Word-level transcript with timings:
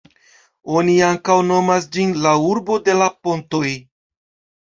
Oni 0.77 0.93
ankaŭ 1.07 1.35
nomas 1.49 1.85
ĝin 1.97 2.15
"La 2.23 2.33
urbo 2.53 2.79
de 2.87 2.95
la 3.01 3.11
pontoj". 3.27 3.73